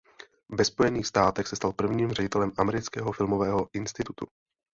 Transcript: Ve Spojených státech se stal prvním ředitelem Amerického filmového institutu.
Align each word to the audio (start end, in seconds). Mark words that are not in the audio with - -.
Ve 0.49 0.65
Spojených 0.65 1.07
státech 1.07 1.47
se 1.47 1.55
stal 1.55 1.73
prvním 1.73 2.11
ředitelem 2.11 2.51
Amerického 2.57 3.11
filmového 3.11 3.67
institutu. 3.73 4.25